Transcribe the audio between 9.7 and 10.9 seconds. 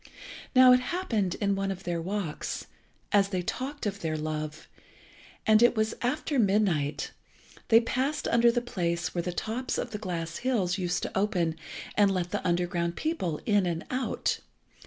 of the glass hills